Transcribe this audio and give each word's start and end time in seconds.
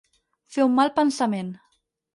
Fer 0.55 0.65
un 0.71 0.75
mal 0.79 0.93
pensament. 0.97 1.55